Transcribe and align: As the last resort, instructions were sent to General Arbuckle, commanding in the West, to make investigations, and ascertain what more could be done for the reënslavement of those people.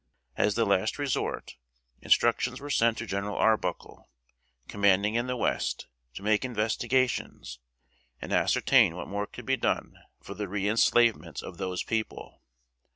As 0.35 0.55
the 0.55 0.65
last 0.65 0.97
resort, 0.97 1.57
instructions 2.01 2.59
were 2.59 2.71
sent 2.71 2.97
to 2.97 3.05
General 3.05 3.35
Arbuckle, 3.37 4.09
commanding 4.67 5.13
in 5.13 5.27
the 5.27 5.37
West, 5.37 5.85
to 6.15 6.23
make 6.23 6.43
investigations, 6.43 7.59
and 8.19 8.33
ascertain 8.33 8.95
what 8.95 9.07
more 9.07 9.27
could 9.27 9.45
be 9.45 9.57
done 9.57 9.99
for 10.19 10.33
the 10.33 10.45
reënslavement 10.47 11.43
of 11.43 11.57
those 11.59 11.83
people. 11.83 12.41